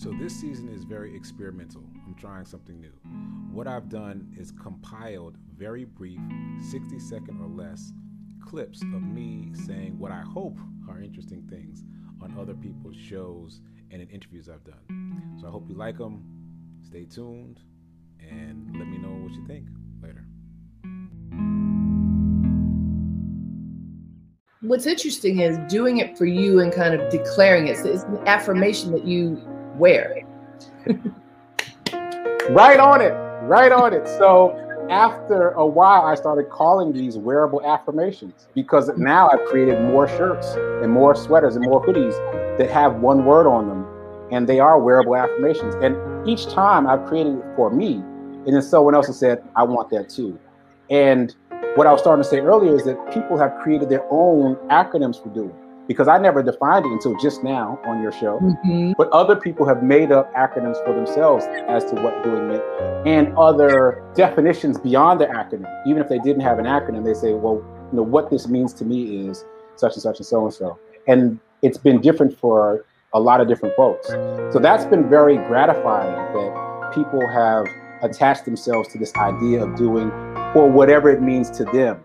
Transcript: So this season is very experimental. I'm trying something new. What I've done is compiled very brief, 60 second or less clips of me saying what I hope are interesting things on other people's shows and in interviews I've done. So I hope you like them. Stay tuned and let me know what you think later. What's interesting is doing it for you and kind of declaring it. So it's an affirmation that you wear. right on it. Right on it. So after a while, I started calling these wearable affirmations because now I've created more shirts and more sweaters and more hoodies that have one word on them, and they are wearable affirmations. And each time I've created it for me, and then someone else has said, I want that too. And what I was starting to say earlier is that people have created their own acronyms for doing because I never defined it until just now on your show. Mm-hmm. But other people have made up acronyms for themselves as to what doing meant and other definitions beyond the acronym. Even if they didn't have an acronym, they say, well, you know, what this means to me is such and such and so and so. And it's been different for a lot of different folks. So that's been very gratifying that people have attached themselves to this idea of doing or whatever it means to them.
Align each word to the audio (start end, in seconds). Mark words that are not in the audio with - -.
So 0.00 0.14
this 0.18 0.34
season 0.34 0.70
is 0.70 0.84
very 0.84 1.14
experimental. 1.14 1.82
I'm 2.06 2.14
trying 2.14 2.46
something 2.46 2.80
new. 2.80 2.94
What 3.52 3.66
I've 3.66 3.90
done 3.90 4.34
is 4.34 4.50
compiled 4.50 5.36
very 5.54 5.84
brief, 5.84 6.18
60 6.70 6.98
second 6.98 7.38
or 7.38 7.48
less 7.48 7.92
clips 8.42 8.80
of 8.80 9.02
me 9.02 9.50
saying 9.52 9.98
what 9.98 10.10
I 10.10 10.22
hope 10.22 10.58
are 10.88 11.02
interesting 11.02 11.42
things 11.50 11.84
on 12.22 12.34
other 12.40 12.54
people's 12.54 12.96
shows 12.96 13.60
and 13.90 14.00
in 14.00 14.08
interviews 14.08 14.48
I've 14.48 14.64
done. 14.64 15.36
So 15.38 15.48
I 15.48 15.50
hope 15.50 15.68
you 15.68 15.74
like 15.74 15.98
them. 15.98 16.24
Stay 16.80 17.04
tuned 17.04 17.60
and 18.20 18.74
let 18.78 18.88
me 18.88 18.96
know 18.96 19.10
what 19.10 19.32
you 19.32 19.46
think 19.46 19.66
later. 20.02 20.24
What's 24.62 24.86
interesting 24.86 25.40
is 25.40 25.58
doing 25.70 25.98
it 25.98 26.16
for 26.16 26.24
you 26.24 26.60
and 26.60 26.72
kind 26.72 26.94
of 26.94 27.10
declaring 27.10 27.66
it. 27.66 27.76
So 27.76 27.92
it's 27.92 28.04
an 28.04 28.26
affirmation 28.26 28.92
that 28.92 29.04
you 29.04 29.36
wear. 29.80 30.22
right 32.50 32.78
on 32.78 33.00
it. 33.00 33.12
Right 33.42 33.72
on 33.72 33.92
it. 33.94 34.06
So 34.06 34.54
after 34.90 35.50
a 35.50 35.66
while, 35.66 36.02
I 36.02 36.14
started 36.14 36.50
calling 36.50 36.92
these 36.92 37.16
wearable 37.16 37.64
affirmations 37.64 38.48
because 38.54 38.90
now 38.96 39.28
I've 39.30 39.44
created 39.46 39.80
more 39.80 40.06
shirts 40.06 40.54
and 40.82 40.92
more 40.92 41.14
sweaters 41.14 41.56
and 41.56 41.64
more 41.64 41.84
hoodies 41.84 42.14
that 42.58 42.70
have 42.70 42.96
one 42.96 43.24
word 43.24 43.46
on 43.46 43.68
them, 43.68 43.86
and 44.30 44.48
they 44.48 44.60
are 44.60 44.78
wearable 44.78 45.16
affirmations. 45.16 45.74
And 45.76 46.28
each 46.28 46.46
time 46.46 46.86
I've 46.86 47.06
created 47.06 47.38
it 47.38 47.44
for 47.56 47.70
me, 47.70 47.94
and 47.94 48.54
then 48.54 48.62
someone 48.62 48.94
else 48.94 49.06
has 49.06 49.18
said, 49.18 49.42
I 49.56 49.64
want 49.64 49.90
that 49.90 50.08
too. 50.08 50.38
And 50.90 51.34
what 51.76 51.86
I 51.86 51.92
was 51.92 52.00
starting 52.00 52.22
to 52.22 52.28
say 52.28 52.40
earlier 52.40 52.74
is 52.74 52.84
that 52.84 53.12
people 53.12 53.38
have 53.38 53.56
created 53.62 53.88
their 53.88 54.04
own 54.10 54.56
acronyms 54.68 55.22
for 55.22 55.28
doing 55.28 55.54
because 55.88 56.08
I 56.08 56.18
never 56.18 56.42
defined 56.42 56.86
it 56.86 56.92
until 56.92 57.16
just 57.18 57.42
now 57.42 57.78
on 57.84 58.02
your 58.02 58.12
show. 58.12 58.38
Mm-hmm. 58.38 58.92
But 58.96 59.08
other 59.10 59.36
people 59.36 59.66
have 59.66 59.82
made 59.82 60.12
up 60.12 60.32
acronyms 60.34 60.82
for 60.84 60.94
themselves 60.94 61.44
as 61.68 61.84
to 61.86 61.96
what 61.96 62.22
doing 62.22 62.48
meant 62.48 62.62
and 63.06 63.36
other 63.36 64.02
definitions 64.14 64.78
beyond 64.78 65.20
the 65.20 65.26
acronym. 65.26 65.66
Even 65.86 66.02
if 66.02 66.08
they 66.08 66.18
didn't 66.18 66.42
have 66.42 66.58
an 66.58 66.66
acronym, 66.66 67.04
they 67.04 67.14
say, 67.14 67.32
well, 67.32 67.56
you 67.90 67.96
know, 67.96 68.02
what 68.02 68.30
this 68.30 68.46
means 68.46 68.72
to 68.74 68.84
me 68.84 69.26
is 69.28 69.44
such 69.76 69.94
and 69.94 70.02
such 70.02 70.18
and 70.18 70.26
so 70.26 70.44
and 70.44 70.54
so. 70.54 70.78
And 71.08 71.40
it's 71.62 71.78
been 71.78 72.00
different 72.00 72.38
for 72.38 72.84
a 73.12 73.20
lot 73.20 73.40
of 73.40 73.48
different 73.48 73.74
folks. 73.74 74.08
So 74.08 74.58
that's 74.60 74.84
been 74.84 75.08
very 75.08 75.36
gratifying 75.36 76.14
that 76.34 76.92
people 76.94 77.26
have 77.28 77.66
attached 78.02 78.44
themselves 78.44 78.88
to 78.92 78.98
this 78.98 79.14
idea 79.16 79.62
of 79.62 79.76
doing 79.76 80.10
or 80.54 80.70
whatever 80.70 81.10
it 81.10 81.20
means 81.22 81.50
to 81.50 81.64
them. 81.64 81.98